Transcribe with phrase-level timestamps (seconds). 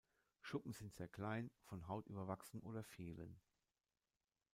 [0.41, 3.39] Schuppen sind sehr klein, von Haut überwachsen oder fehlen.